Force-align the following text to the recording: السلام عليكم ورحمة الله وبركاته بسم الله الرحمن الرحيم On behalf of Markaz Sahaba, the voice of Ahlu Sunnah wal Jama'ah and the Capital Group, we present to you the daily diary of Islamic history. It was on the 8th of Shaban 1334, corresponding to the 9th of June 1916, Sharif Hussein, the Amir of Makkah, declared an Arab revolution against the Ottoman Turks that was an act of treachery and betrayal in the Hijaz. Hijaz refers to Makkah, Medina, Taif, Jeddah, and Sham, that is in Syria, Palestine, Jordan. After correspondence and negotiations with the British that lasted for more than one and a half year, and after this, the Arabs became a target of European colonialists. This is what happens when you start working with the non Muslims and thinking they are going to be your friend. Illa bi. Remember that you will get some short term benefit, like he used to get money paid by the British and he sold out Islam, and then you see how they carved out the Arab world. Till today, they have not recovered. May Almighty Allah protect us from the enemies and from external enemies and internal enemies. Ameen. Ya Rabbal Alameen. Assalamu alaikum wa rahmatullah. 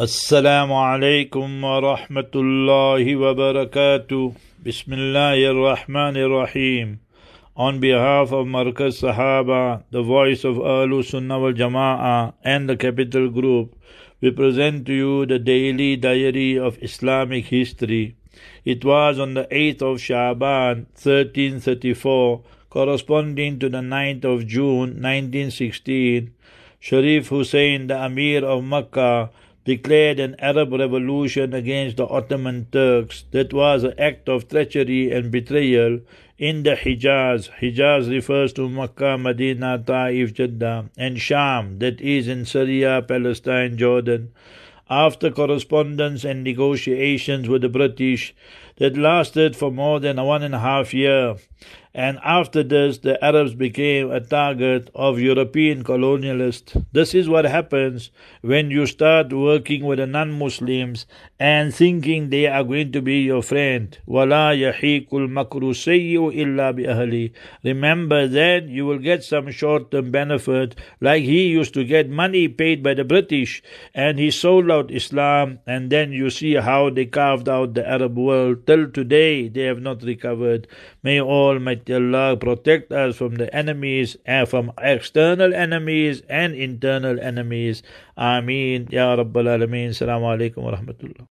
السلام 0.00 0.72
عليكم 0.72 1.64
ورحمة 1.64 2.32
الله 2.34 3.16
وبركاته 3.16 4.32
بسم 4.66 4.92
الله 4.92 5.50
الرحمن 5.50 6.16
الرحيم 6.16 6.98
On 7.56 7.78
behalf 7.78 8.32
of 8.32 8.48
Markaz 8.48 8.98
Sahaba, 9.00 9.84
the 9.92 10.02
voice 10.02 10.42
of 10.42 10.56
Ahlu 10.56 11.04
Sunnah 11.04 11.38
wal 11.38 11.52
Jama'ah 11.52 12.32
and 12.42 12.68
the 12.68 12.76
Capital 12.76 13.30
Group, 13.30 13.76
we 14.20 14.32
present 14.32 14.86
to 14.86 14.92
you 14.92 15.26
the 15.26 15.38
daily 15.38 15.94
diary 15.94 16.58
of 16.58 16.76
Islamic 16.82 17.44
history. 17.44 18.16
It 18.64 18.84
was 18.84 19.20
on 19.20 19.34
the 19.34 19.44
8th 19.44 19.82
of 19.82 20.00
Shaban 20.00 20.86
1334, 20.98 22.42
corresponding 22.70 23.60
to 23.60 23.68
the 23.68 23.78
9th 23.78 24.24
of 24.24 24.46
June 24.48 25.00
1916, 25.00 26.34
Sharif 26.80 27.28
Hussein, 27.28 27.86
the 27.86 28.02
Amir 28.02 28.44
of 28.44 28.64
Makkah, 28.64 29.30
declared 29.69 30.19
an 30.19 30.35
Arab 30.39 30.71
revolution 30.73 31.53
against 31.53 31.97
the 31.97 32.07
Ottoman 32.07 32.65
Turks 32.71 33.25
that 33.29 33.53
was 33.53 33.83
an 33.83 33.93
act 33.99 34.27
of 34.27 34.47
treachery 34.49 35.11
and 35.11 35.29
betrayal 35.31 35.99
in 36.39 36.63
the 36.63 36.71
Hijaz. 36.71 37.51
Hijaz 37.61 38.09
refers 38.09 38.51
to 38.53 38.67
Makkah, 38.67 39.15
Medina, 39.19 39.77
Taif, 39.77 40.33
Jeddah, 40.33 40.89
and 40.97 41.21
Sham, 41.21 41.77
that 41.77 42.01
is 42.01 42.27
in 42.27 42.45
Syria, 42.45 43.03
Palestine, 43.07 43.77
Jordan. 43.77 44.31
After 44.89 45.29
correspondence 45.29 46.23
and 46.23 46.43
negotiations 46.43 47.47
with 47.47 47.61
the 47.61 47.69
British 47.69 48.33
that 48.77 48.97
lasted 48.97 49.55
for 49.55 49.71
more 49.71 49.99
than 49.99 50.17
one 50.23 50.41
and 50.41 50.55
a 50.55 50.59
half 50.59 50.93
year, 50.93 51.35
and 51.93 52.19
after 52.23 52.61
this, 52.61 52.99
the 52.99 53.23
Arabs 53.23 53.55
became 53.55 54.11
a 54.11 54.19
target 54.21 54.91
of 54.93 55.19
European 55.19 55.83
colonialists. 55.83 56.85
This 56.91 57.15
is 57.15 57.27
what 57.27 57.45
happens 57.45 58.11
when 58.41 58.69
you 58.69 58.85
start 58.85 59.33
working 59.33 59.83
with 59.83 59.97
the 59.97 60.05
non 60.05 60.31
Muslims 60.31 61.07
and 61.39 61.73
thinking 61.73 62.29
they 62.29 62.45
are 62.45 62.63
going 62.63 62.91
to 62.91 63.01
be 63.01 63.21
your 63.21 63.41
friend. 63.41 63.97
Illa 64.07 64.37
bi. 66.73 67.31
Remember 67.63 68.27
that 68.27 68.65
you 68.67 68.85
will 68.85 68.99
get 68.99 69.23
some 69.23 69.49
short 69.49 69.89
term 69.89 70.11
benefit, 70.11 70.75
like 71.01 71.23
he 71.23 71.47
used 71.47 71.73
to 71.73 71.83
get 71.83 72.07
money 72.07 72.47
paid 72.47 72.83
by 72.83 72.93
the 72.93 73.03
British 73.03 73.63
and 73.95 74.19
he 74.19 74.29
sold 74.29 74.69
out 74.79 74.91
Islam, 74.91 75.59
and 75.67 75.91
then 75.91 76.11
you 76.11 76.29
see 76.29 76.55
how 76.55 76.89
they 76.89 77.05
carved 77.05 77.49
out 77.49 77.73
the 77.73 77.87
Arab 77.87 78.17
world. 78.17 78.65
Till 78.65 78.89
today, 78.89 79.47
they 79.47 79.63
have 79.63 79.81
not 79.81 80.03
recovered. 80.03 80.67
May 81.03 81.19
Almighty 81.21 81.93
Allah 81.93 82.37
protect 82.37 82.91
us 82.91 83.17
from 83.17 83.35
the 83.35 83.53
enemies 83.53 84.15
and 84.25 84.47
from 84.47 84.71
external 84.79 85.53
enemies 85.53 86.23
and 86.29 86.55
internal 86.55 87.19
enemies. 87.19 87.83
Ameen. 88.17 88.87
Ya 88.91 89.15
Rabbal 89.15 89.51
Alameen. 89.57 89.89
Assalamu 89.95 90.31
alaikum 90.35 90.63
wa 90.63 90.77
rahmatullah. 90.77 91.27